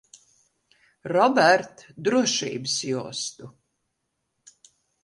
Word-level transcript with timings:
Robert, 1.13 1.85
drošības 2.09 2.79
jostu. 2.97 3.53